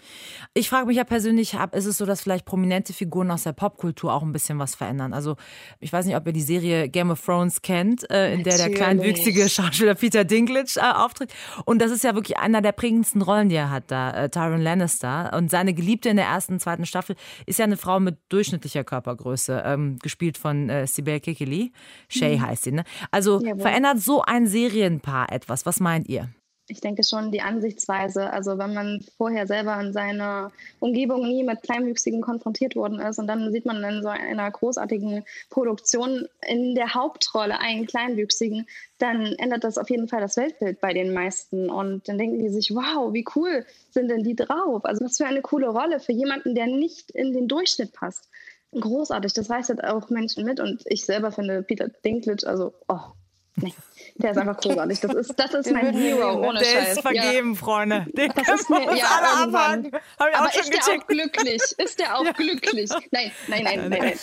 [0.53, 4.13] Ich frage mich ja persönlich, ist es so, dass vielleicht prominente Figuren aus der Popkultur
[4.13, 5.13] auch ein bisschen was verändern?
[5.13, 5.35] Also,
[5.79, 8.69] ich weiß nicht, ob ihr die Serie Game of Thrones kennt, äh, in der der
[8.69, 11.33] kleinwüchsige Schauspieler Peter Dinklage äh, auftritt.
[11.65, 14.61] Und das ist ja wirklich einer der prägendsten Rollen, die er hat da, äh, Tyron
[14.61, 15.33] Lannister.
[15.35, 17.15] Und seine Geliebte in der ersten, zweiten Staffel
[17.47, 21.71] ist ja eine Frau mit durchschnittlicher Körpergröße, ähm, gespielt von äh, Sibel Kekili.
[22.09, 22.41] Shay mhm.
[22.41, 22.83] heißt sie, ne?
[23.09, 23.59] Also, Jawohl.
[23.59, 25.65] verändert so ein Serienpaar etwas?
[25.65, 26.29] Was meint ihr?
[26.73, 28.31] Ich denke schon die Ansichtsweise.
[28.31, 33.27] Also wenn man vorher selber in seiner Umgebung nie mit Kleinwüchsigen konfrontiert worden ist und
[33.27, 38.65] dann sieht man in so einer großartigen Produktion in der Hauptrolle einen Kleinwüchsigen,
[38.97, 41.69] dann ändert das auf jeden Fall das Weltbild bei den meisten.
[41.69, 44.83] Und dann denken die sich, wow, wie cool sind denn die drauf?
[44.83, 48.29] Also was für eine coole Rolle für jemanden, der nicht in den Durchschnitt passt.
[48.71, 50.59] Großartig, das reißt halt auch Menschen mit.
[50.59, 53.13] Und ich selber finde Peter Dinklage, also, oh,
[53.55, 53.73] nee.
[54.15, 54.99] Der ist einfach großartig.
[54.99, 56.91] Das ist, das ist mein Hero, ohne Der Scheiß.
[56.93, 57.59] ist vergeben, ja.
[57.59, 58.05] Freunde.
[58.13, 59.91] Den das ist mir, ja, alle abhaken.
[60.17, 61.61] Aber ist der auch glücklich?
[61.77, 62.31] Ist der auch ja.
[62.31, 62.89] glücklich?
[63.11, 64.19] Nein, nein, nein, nein, nein.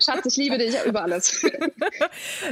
[0.00, 1.44] Schatz, ich liebe dich über alles.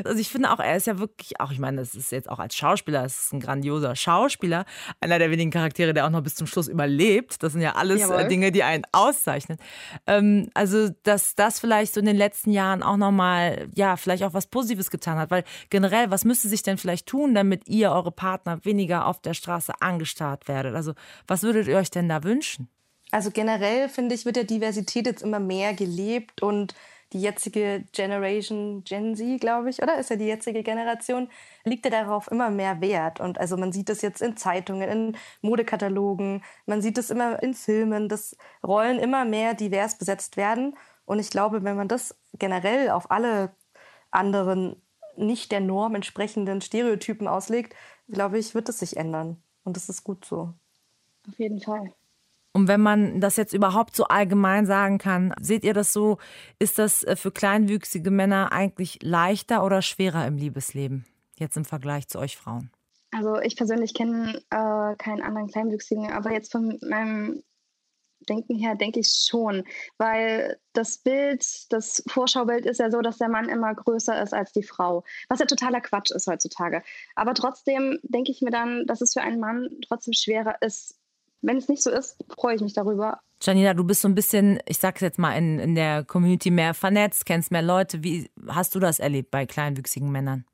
[0.05, 2.39] Also ich finde auch, er ist ja wirklich auch, ich meine, das ist jetzt auch
[2.39, 4.65] als Schauspieler, es ist ein grandioser Schauspieler,
[5.01, 7.43] einer der wenigen Charaktere, der auch noch bis zum Schluss überlebt.
[7.43, 8.29] Das sind ja alles äh, Jawohl.
[8.29, 9.59] Dinge, die einen auszeichnen.
[10.07, 14.35] Ähm, also, dass das vielleicht so in den letzten Jahren auch nochmal, ja, vielleicht auch
[14.35, 18.13] was Positives getan hat, weil generell, was müsste sich denn vielleicht tun, damit ihr, eure
[18.13, 20.75] Partner, weniger auf der Straße angestarrt werdet?
[20.75, 20.93] Also,
[21.27, 22.69] was würdet ihr euch denn da wünschen?
[23.11, 26.75] Also generell finde ich, wird der Diversität jetzt immer mehr gelebt und
[27.13, 29.99] die jetzige Generation, Gen Z, glaube ich, oder?
[29.99, 31.29] Ist ja die jetzige Generation,
[31.65, 33.21] liegt ja darauf immer mehr Wert.
[33.21, 37.55] Und also man sieht das jetzt in Zeitungen, in Modekatalogen, man sieht es immer in
[37.55, 40.77] Filmen, dass Rollen immer mehr divers besetzt werden.
[41.07, 43.51] Und ich glaube, wenn man das generell auf alle
[44.11, 44.77] anderen
[45.17, 47.75] nicht der Norm entsprechenden Stereotypen auslegt,
[48.09, 49.43] glaube ich, wird es sich ändern.
[49.65, 50.53] Und das ist gut so.
[51.27, 51.93] Auf jeden Fall.
[52.53, 56.19] Und wenn man das jetzt überhaupt so allgemein sagen kann, seht ihr das so,
[56.59, 61.05] ist das äh, für kleinwüchsige Männer eigentlich leichter oder schwerer im Liebesleben,
[61.39, 62.71] jetzt im Vergleich zu euch Frauen?
[63.11, 67.43] Also ich persönlich kenne äh, keinen anderen Kleinwüchsigen, aber jetzt von meinem
[68.29, 69.65] Denken her denke ich schon,
[69.97, 74.53] weil das Bild, das Vorschaubild ist ja so, dass der Mann immer größer ist als
[74.53, 76.83] die Frau, was ja totaler Quatsch ist heutzutage.
[77.15, 80.98] Aber trotzdem denke ich mir dann, dass es für einen Mann trotzdem schwerer ist,
[81.43, 83.21] wenn es nicht so ist, freue ich mich darüber.
[83.41, 86.75] Janina, du bist so ein bisschen, ich sag's jetzt mal, in, in der Community mehr
[86.75, 88.03] vernetzt, kennst mehr Leute.
[88.03, 90.45] Wie hast du das erlebt bei kleinwüchsigen Männern?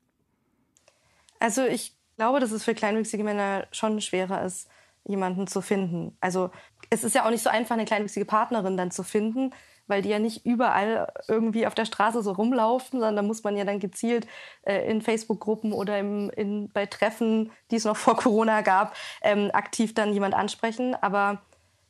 [1.39, 4.69] Also ich glaube, dass es für kleinwüchsige Männer schon schwerer ist,
[5.03, 6.15] jemanden zu finden.
[6.21, 6.51] Also
[6.89, 9.51] es ist ja auch nicht so einfach, eine kleinwüchsige Partnerin dann zu finden,
[9.87, 13.55] weil die ja nicht überall irgendwie auf der Straße so rumlaufen, sondern da muss man
[13.57, 14.27] ja dann gezielt
[14.63, 19.49] äh, in Facebook-Gruppen oder im, in, bei Treffen, die es noch vor Corona gab, ähm,
[19.53, 20.95] aktiv dann jemand ansprechen.
[21.01, 21.41] Aber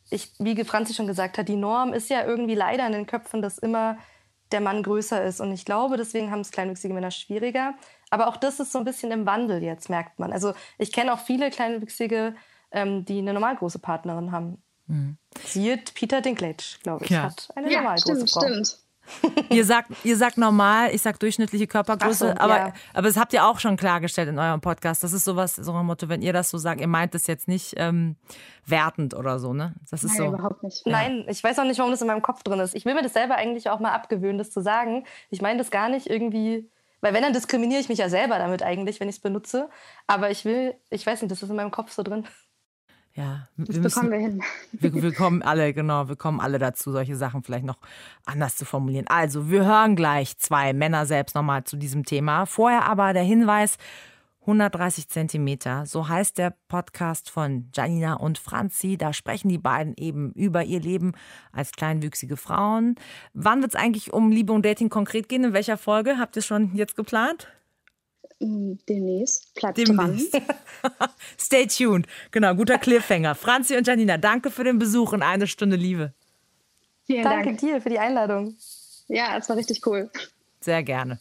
[0.10, 3.42] ich, wie Franzi schon gesagt hat, die Norm ist ja irgendwie leider in den Köpfen,
[3.42, 3.98] dass immer
[4.52, 5.42] der Mann größer ist.
[5.42, 7.74] Und ich glaube, deswegen haben es kleinwüchsige Männer schwieriger.
[8.10, 10.32] Aber auch das ist so ein bisschen im Wandel jetzt, merkt man.
[10.32, 12.36] Also ich kenne auch viele kleinwüchsige,
[12.72, 14.62] ähm, die eine normal große Partnerin haben.
[14.88, 15.18] Mhm.
[15.46, 17.24] Siehe Peter Dinklage, glaube ich, ja.
[17.24, 18.42] hat eine ja, normal stimmt, große Frau.
[18.42, 18.80] Stimmt.
[19.50, 22.74] ihr sagt, ihr sagt normal, ich sag durchschnittliche Körpergröße, so, aber, ja.
[22.94, 25.04] aber das habt ihr auch schon klargestellt in eurem Podcast.
[25.04, 27.48] Das ist sowas, so ein Motto, wenn ihr das so sagt, ihr meint das jetzt
[27.48, 28.16] nicht ähm,
[28.66, 29.76] wertend oder so, ne?
[29.90, 30.34] Das ist Nein, so.
[30.34, 30.86] überhaupt nicht.
[30.86, 30.92] Ja.
[30.92, 32.76] Nein, ich weiß auch nicht, warum das in meinem Kopf drin ist.
[32.76, 35.06] Ich will mir das selber eigentlich auch mal abgewöhnen, das zu sagen.
[35.30, 36.70] Ich meine das gar nicht irgendwie,
[37.02, 39.70] weil wenn, dann diskriminiere ich mich ja selber damit eigentlich, wenn ich es benutze.
[40.08, 42.26] Aber ich will, ich weiß nicht, das ist in meinem Kopf so drin.
[43.16, 44.42] Ja, das bekommen wir hin.
[44.74, 47.78] Wir, wir, kommen alle, genau, wir kommen alle dazu, solche Sachen vielleicht noch
[48.26, 49.08] anders zu formulieren.
[49.08, 52.46] Also, wir hören gleich zwei Männer selbst nochmal zu diesem Thema.
[52.46, 53.78] Vorher aber der Hinweis,
[54.42, 58.98] 130 Zentimeter, so heißt der Podcast von Janina und Franzi.
[58.98, 61.14] Da sprechen die beiden eben über ihr Leben
[61.54, 62.96] als kleinwüchsige Frauen.
[63.34, 65.46] Wann wird es eigentlich um Liebe und Dating konkret gehen?
[65.46, 66.18] In welcher Folge?
[66.20, 67.48] Habt ihr schon jetzt geplant?
[68.40, 69.54] Mm, demnächst.
[69.56, 70.34] Bleibt Demnächst.
[70.34, 70.44] dran.
[71.40, 72.08] Stay tuned.
[72.32, 73.36] Genau, guter Cliffhanger.
[73.36, 76.14] Franzi und Janina, danke für den Besuch und eine Stunde Liebe.
[77.06, 77.60] Vielen Danke Dank.
[77.60, 78.56] dir für die Einladung.
[79.08, 80.10] Ja, es war richtig cool.
[80.60, 81.20] Sehr gerne.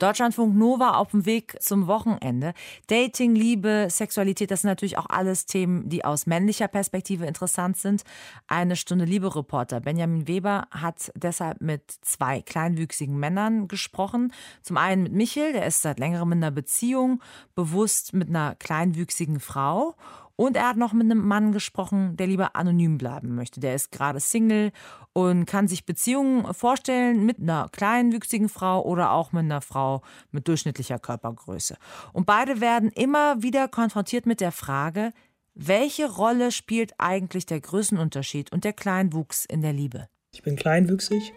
[0.00, 2.54] Deutschlandfunk Nova auf dem Weg zum Wochenende.
[2.86, 8.02] Dating, Liebe, Sexualität, das sind natürlich auch alles Themen, die aus männlicher Perspektive interessant sind.
[8.48, 14.32] Eine Stunde Liebe-Reporter Benjamin Weber hat deshalb mit zwei kleinwüchsigen Männern gesprochen.
[14.62, 17.22] Zum einen mit Michel, der ist seit längerem in einer Beziehung,
[17.54, 19.96] bewusst mit einer kleinwüchsigen Frau.
[20.40, 23.60] Und er hat noch mit einem Mann gesprochen, der lieber anonym bleiben möchte.
[23.60, 24.72] Der ist gerade Single
[25.12, 30.00] und kann sich Beziehungen vorstellen mit einer kleinwüchsigen Frau oder auch mit einer Frau
[30.30, 31.76] mit durchschnittlicher Körpergröße.
[32.14, 35.12] Und beide werden immer wieder konfrontiert mit der Frage,
[35.52, 40.08] welche Rolle spielt eigentlich der Größenunterschied und der Kleinwuchs in der Liebe?
[40.32, 41.34] Ich bin kleinwüchsig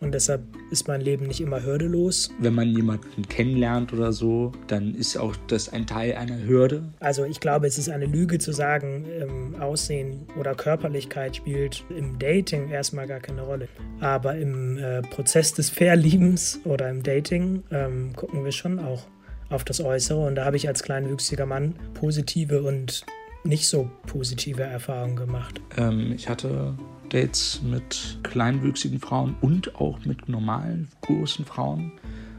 [0.00, 2.30] und deshalb ist mein Leben nicht immer hürdelos.
[2.38, 6.82] Wenn man jemanden kennenlernt oder so, dann ist auch das ein Teil einer Hürde.
[7.00, 12.18] Also ich glaube, es ist eine Lüge zu sagen, ähm, Aussehen oder Körperlichkeit spielt im
[12.18, 13.68] Dating erstmal gar keine Rolle.
[14.00, 19.06] Aber im äh, Prozess des Verliebens oder im Dating ähm, gucken wir schon auch
[19.48, 20.26] auf das Äußere.
[20.26, 23.06] Und da habe ich als kleinwüchsiger Mann positive und
[23.46, 25.60] nicht so positive Erfahrungen gemacht.
[25.76, 26.76] Ähm, ich hatte
[27.08, 31.92] Dates mit kleinwüchsigen Frauen und auch mit normal großen Frauen.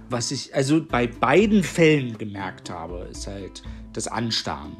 [0.09, 4.77] Was ich also bei beiden Fällen gemerkt habe, ist halt das Anstarren.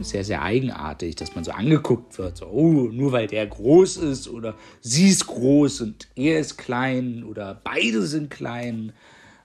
[0.00, 2.38] Sehr, sehr eigenartig, dass man so angeguckt wird.
[2.38, 7.22] So, oh, nur weil der groß ist oder sie ist groß und er ist klein
[7.22, 8.92] oder beide sind klein.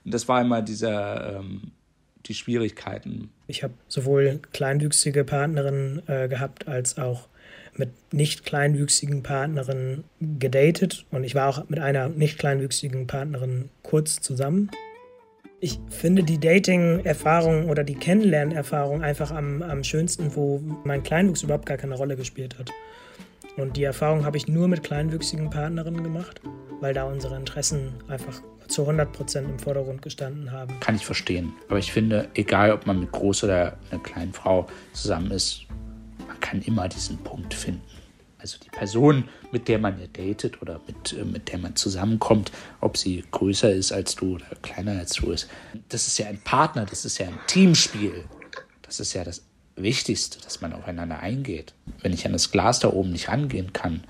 [0.04, 1.70] Und das war immer dieser, ähm,
[2.30, 3.30] die Schwierigkeiten.
[3.48, 7.28] Ich habe sowohl kleinwüchsige Partnerinnen äh, gehabt als auch
[7.76, 14.20] mit nicht kleinwüchsigen Partnerinnen gedatet und ich war auch mit einer nicht kleinwüchsigen Partnerin kurz
[14.20, 14.70] zusammen.
[15.60, 21.66] Ich finde die Dating-Erfahrung oder die Kennenlernerfahrung einfach am, am schönsten, wo mein Kleinwuchs überhaupt
[21.66, 22.70] gar keine Rolle gespielt hat.
[23.56, 26.40] Und die Erfahrung habe ich nur mit kleinwüchsigen Partnerinnen gemacht,
[26.80, 28.40] weil da unsere Interessen einfach
[28.70, 30.78] zu 100 Prozent im Vordergrund gestanden haben.
[30.80, 31.52] Kann ich verstehen.
[31.68, 35.66] Aber ich finde, egal ob man mit groß oder einer kleinen Frau zusammen ist,
[36.40, 37.82] kann immer diesen Punkt finden.
[38.38, 42.50] Also die Person, mit der man ja datet oder mit, äh, mit der man zusammenkommt,
[42.80, 45.48] ob sie größer ist als du oder kleiner als du ist,
[45.90, 48.24] das ist ja ein Partner, das ist ja ein Teamspiel.
[48.82, 49.44] Das ist ja das
[49.76, 51.74] Wichtigste, dass man aufeinander eingeht.
[52.00, 54.04] Wenn ich an das Glas da oben nicht rangehen kann,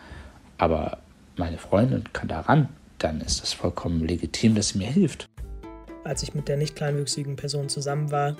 [0.58, 0.98] aber
[1.36, 2.68] meine Freundin kann da ran,
[3.02, 5.28] dann ist das vollkommen legitim, dass sie mir hilft.
[6.04, 8.36] Als ich mit der nicht kleinwüchsigen Person zusammen war,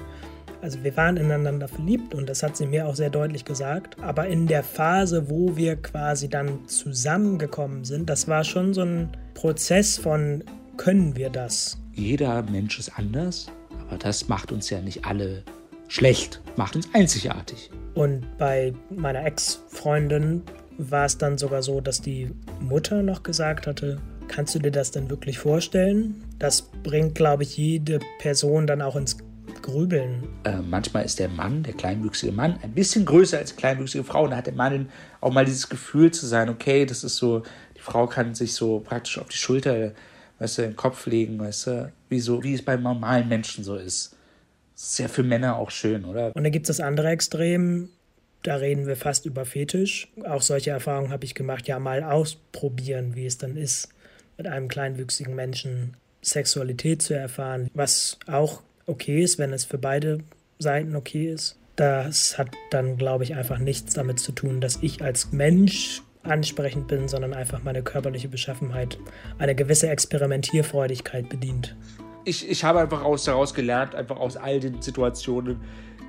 [0.62, 3.96] also wir waren ineinander verliebt und das hat sie mir auch sehr deutlich gesagt.
[4.02, 9.08] Aber in der Phase, wo wir quasi dann zusammengekommen sind, das war schon so ein
[9.34, 10.44] Prozess von,
[10.76, 11.78] können wir das?
[11.94, 13.50] Jeder Mensch ist anders,
[13.86, 15.42] aber das macht uns ja nicht alle
[15.88, 17.70] schlecht, macht uns einzigartig.
[17.94, 20.42] Und bei meiner Ex-Freundin
[20.78, 23.98] war es dann sogar so, dass die Mutter noch gesagt hatte,
[24.30, 26.24] kannst du dir das denn wirklich vorstellen?
[26.38, 29.18] Das bringt, glaube ich, jede Person dann auch ins
[29.60, 30.22] grübeln.
[30.44, 34.24] Äh, manchmal ist der Mann, der kleinwüchsige Mann, ein bisschen größer als die kleinwüchsige Frau.
[34.24, 34.88] Und da hat der Mann
[35.20, 37.42] auch mal dieses Gefühl zu sein, okay, das ist so,
[37.76, 39.92] die Frau kann sich so praktisch auf die Schulter,
[40.38, 43.74] weißt du, den Kopf legen, weißt du, wie, so, wie es bei normalen Menschen so
[43.76, 44.16] ist.
[44.74, 46.34] Das ist ja für Männer auch schön, oder?
[46.34, 47.90] Und dann gibt es das andere Extrem,
[48.42, 50.08] da reden wir fast über Fetisch.
[50.24, 53.90] Auch solche Erfahrungen habe ich gemacht, ja, mal ausprobieren, wie es dann ist,
[54.40, 60.20] mit einem kleinwüchsigen Menschen Sexualität zu erfahren, was auch okay ist, wenn es für beide
[60.58, 61.58] Seiten okay ist.
[61.76, 66.88] Das hat dann, glaube ich, einfach nichts damit zu tun, dass ich als Mensch ansprechend
[66.88, 68.96] bin, sondern einfach meine körperliche Beschaffenheit
[69.36, 71.76] eine gewisse Experimentierfreudigkeit bedient.
[72.24, 75.60] Ich, ich habe einfach aus, daraus gelernt, einfach aus all den Situationen,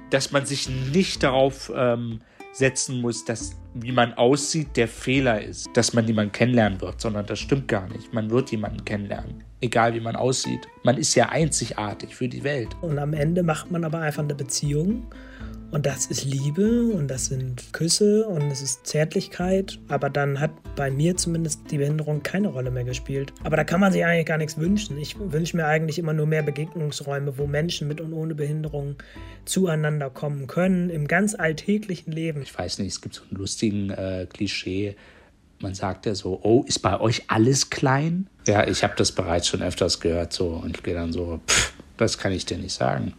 [0.09, 5.69] dass man sich nicht darauf ähm, setzen muss, dass wie man aussieht der Fehler ist,
[5.73, 8.13] dass man jemanden kennenlernen wird, sondern das stimmt gar nicht.
[8.13, 10.67] Man wird jemanden kennenlernen, egal wie man aussieht.
[10.83, 12.69] Man ist ja einzigartig für die Welt.
[12.81, 15.07] Und am Ende macht man aber einfach eine Beziehung
[15.71, 19.79] und das ist Liebe und das sind Küsse und es ist Zärtlichkeit.
[19.88, 23.31] Aber dann hat bei mir zumindest die Behinderung keine Rolle mehr gespielt.
[23.43, 24.97] Aber da kann man sich eigentlich gar nichts wünschen.
[24.97, 28.97] Ich wünsche mir eigentlich immer nur mehr Begegnungsräume, wo Menschen mit und ohne Behinderung
[29.45, 32.41] zueinander kommen können im ganz alltäglichen Leben.
[32.41, 34.97] Ich weiß nicht, es gibt so einen lustigen äh, Klischee.
[35.60, 38.27] Man sagt ja so, oh, ist bei euch alles klein?
[38.45, 41.73] Ja, ich habe das bereits schon öfters gehört so und ich gehe dann so, pff,
[41.95, 43.13] das kann ich dir nicht sagen,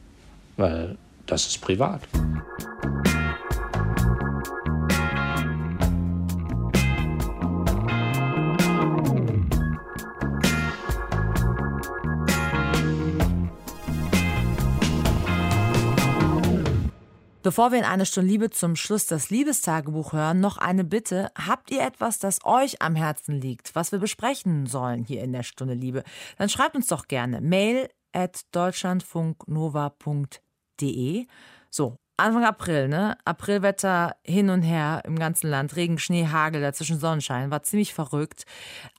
[0.57, 2.01] weil das ist privat.
[17.43, 21.33] Bevor wir in eine Stunde Liebe zum Schluss das Liebestagebuch hören, noch eine Bitte.
[21.37, 25.43] Habt ihr etwas, das euch am Herzen liegt, was wir besprechen sollen hier in der
[25.43, 26.05] Stunde Liebe?
[26.39, 30.52] Dann schreibt uns doch gerne Mail at deutschlandfunknova.de.
[31.71, 33.17] So, Anfang April, ne?
[33.25, 35.75] Aprilwetter hin und her im ganzen Land.
[35.75, 37.51] Regen, Schnee, Hagel, dazwischen Sonnenschein.
[37.51, 38.45] War ziemlich verrückt.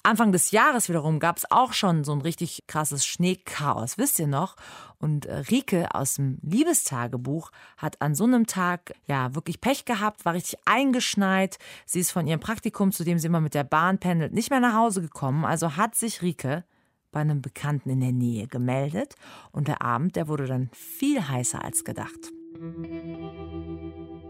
[0.02, 3.98] Anfang des Jahres wiederum gab es auch schon so ein richtig krasses Schneechaos.
[3.98, 4.56] Wisst ihr noch?
[4.98, 10.26] Und äh, Rike aus dem Liebestagebuch hat an so einem Tag ja wirklich Pech gehabt,
[10.26, 11.60] war richtig eingeschneit.
[11.86, 14.60] Sie ist von ihrem Praktikum, zu dem sie immer mit der Bahn pendelt, nicht mehr
[14.60, 15.46] nach Hause gekommen.
[15.46, 16.66] Also hat sich Rike
[17.14, 19.16] bei einem Bekannten in der Nähe gemeldet.
[19.54, 22.34] Und der Abend, der wurde dann viel heißer als gedacht.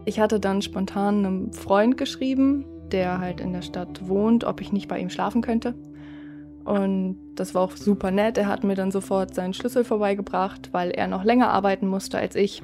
[0.05, 4.71] Ich hatte dann spontan einem Freund geschrieben, der halt in der Stadt wohnt, ob ich
[4.71, 5.73] nicht bei ihm schlafen könnte.
[6.63, 8.37] Und das war auch super nett.
[8.37, 12.35] Er hat mir dann sofort seinen Schlüssel vorbeigebracht, weil er noch länger arbeiten musste als
[12.35, 12.61] ich.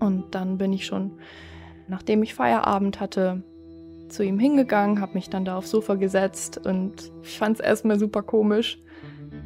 [0.00, 1.12] Und dann bin ich schon,
[1.88, 3.42] nachdem ich Feierabend hatte,
[4.08, 7.98] zu ihm hingegangen, habe mich dann da aufs Sofa gesetzt und ich fand es erstmal
[7.98, 8.78] super komisch,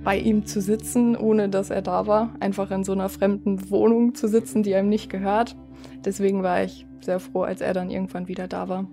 [0.05, 2.31] bei ihm zu sitzen, ohne dass er da war.
[2.41, 5.57] Einfach in so einer fremden Wohnung zu sitzen, die einem nicht gehört.
[6.05, 8.87] Deswegen war ich sehr froh, als er dann irgendwann wieder da war.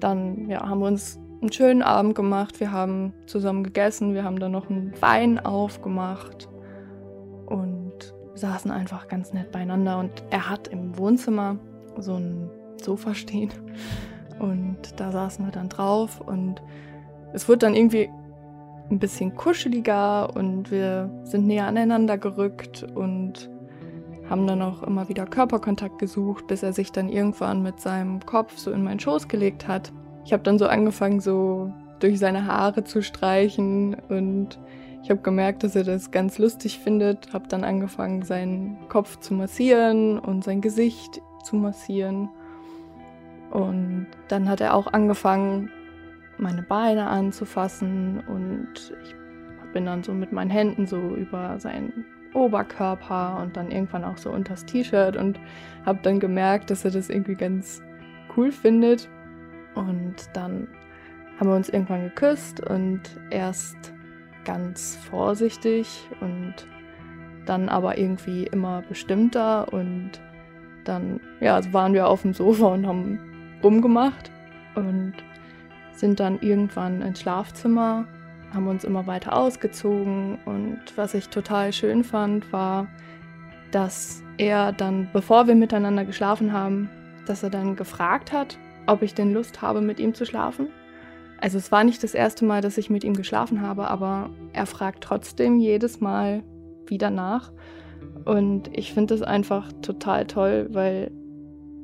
[0.00, 2.60] Dann ja, haben wir uns einen schönen Abend gemacht.
[2.60, 4.14] Wir haben zusammen gegessen.
[4.14, 6.48] Wir haben dann noch einen Wein aufgemacht
[7.46, 7.92] und
[8.34, 9.98] saßen einfach ganz nett beieinander.
[9.98, 11.58] Und er hat im Wohnzimmer
[11.98, 13.50] so ein Sofa stehen.
[14.38, 16.20] Und da saßen wir dann drauf.
[16.20, 16.62] Und
[17.32, 18.08] es wurde dann irgendwie
[18.90, 23.50] ein bisschen kuscheliger und wir sind näher aneinander gerückt und
[24.28, 28.56] haben dann auch immer wieder Körperkontakt gesucht, bis er sich dann irgendwann mit seinem Kopf
[28.56, 29.92] so in meinen Schoß gelegt hat.
[30.24, 34.58] Ich habe dann so angefangen, so durch seine Haare zu streichen und
[35.02, 39.34] ich habe gemerkt, dass er das ganz lustig findet, habe dann angefangen, seinen Kopf zu
[39.34, 42.30] massieren und sein Gesicht zu massieren.
[43.50, 45.70] Und dann hat er auch angefangen,
[46.38, 49.14] meine Beine anzufassen und ich
[49.72, 54.30] bin dann so mit meinen Händen so über seinen Oberkörper und dann irgendwann auch so
[54.30, 55.38] unters T-Shirt und
[55.86, 57.82] habe dann gemerkt, dass er das irgendwie ganz
[58.36, 59.08] cool findet.
[59.74, 60.68] Und dann
[61.38, 63.92] haben wir uns irgendwann geküsst und erst
[64.44, 66.54] ganz vorsichtig und
[67.46, 70.12] dann aber irgendwie immer bestimmter und
[70.84, 73.18] dann ja, also waren wir auf dem Sofa und haben
[73.62, 74.30] rumgemacht
[74.74, 75.14] und
[75.94, 78.06] sind dann irgendwann ins Schlafzimmer,
[78.52, 82.86] haben uns immer weiter ausgezogen und was ich total schön fand, war,
[83.70, 86.88] dass er dann, bevor wir miteinander geschlafen haben,
[87.26, 90.68] dass er dann gefragt hat, ob ich denn Lust habe, mit ihm zu schlafen.
[91.40, 94.66] Also es war nicht das erste Mal, dass ich mit ihm geschlafen habe, aber er
[94.66, 96.42] fragt trotzdem jedes Mal
[96.86, 97.52] wieder nach.
[98.24, 101.10] Und ich finde das einfach total toll, weil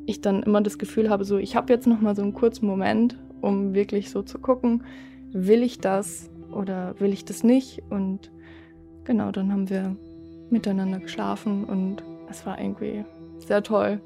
[0.07, 2.66] ich dann immer das Gefühl habe, so ich habe jetzt noch mal so einen kurzen
[2.66, 4.85] Moment, um wirklich so zu gucken,
[5.33, 7.83] will ich das oder will ich das nicht?
[7.90, 8.31] Und
[9.05, 9.96] genau, dann haben wir
[10.50, 13.05] miteinander geschlafen und es war irgendwie
[13.38, 14.00] sehr toll,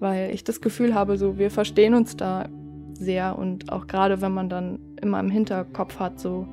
[0.00, 2.48] weil ich das Gefühl habe, so wir verstehen uns da
[2.94, 6.48] sehr und auch gerade wenn man dann immer im Hinterkopf hat, so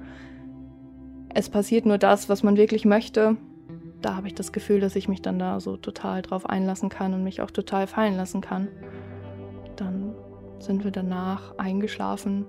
[1.33, 3.37] es passiert nur das, was man wirklich möchte,
[4.01, 7.13] da habe ich das Gefühl, dass ich mich dann da so total drauf einlassen kann
[7.13, 8.67] und mich auch total fallen lassen kann.
[9.77, 10.02] Dann
[10.63, 12.45] sind wir danach eingeschlafen.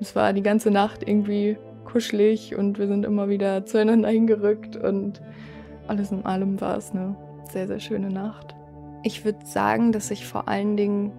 [0.00, 5.22] Es war die ganze Nacht irgendwie kuschelig und wir sind immer wieder zueinander hingerückt und
[5.86, 7.16] alles in allem war es eine
[7.50, 8.54] sehr, sehr schöne Nacht.
[9.02, 11.12] Ich würde sagen, dass ich vor allen Dingen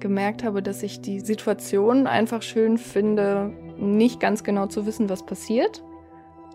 [0.00, 5.24] gemerkt habe, dass ich die Situation einfach schön finde, nicht ganz genau zu wissen, was
[5.24, 5.82] passiert.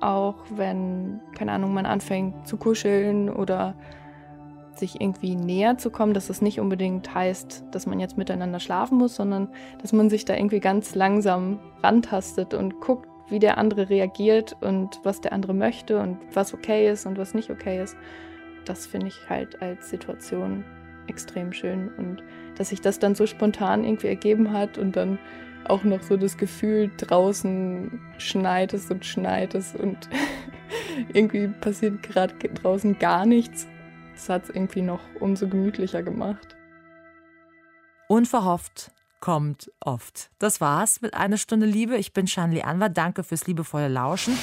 [0.01, 3.75] Auch wenn, keine Ahnung, man anfängt zu kuscheln oder
[4.75, 8.97] sich irgendwie näher zu kommen, dass es nicht unbedingt heißt, dass man jetzt miteinander schlafen
[8.97, 9.49] muss, sondern
[9.81, 14.99] dass man sich da irgendwie ganz langsam rantastet und guckt, wie der andere reagiert und
[15.03, 17.95] was der andere möchte und was okay ist und was nicht okay ist.
[18.65, 20.63] Das finde ich halt als Situation
[21.07, 22.23] extrem schön und
[22.57, 25.19] dass sich das dann so spontan irgendwie ergeben hat und dann
[25.65, 30.09] auch noch so das Gefühl, draußen schneit es und schneit es und
[31.13, 33.67] irgendwie passiert gerade draußen gar nichts
[34.13, 36.55] das hat es irgendwie noch umso gemütlicher gemacht.
[38.07, 40.29] Unverhofft kommt oft.
[40.39, 41.97] Das war's mit einer Stunde Liebe.
[41.97, 42.89] Ich bin Shanli Anwar.
[42.89, 44.37] Danke fürs liebevolle Lauschen.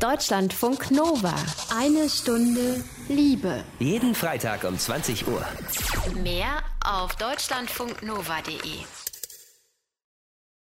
[0.00, 1.34] Deutschlandfunk Nova.
[1.76, 3.64] Eine Stunde Liebe.
[3.78, 5.44] Jeden Freitag um 20 Uhr.
[6.22, 9.03] Mehr auf deutschlandfunknova.de.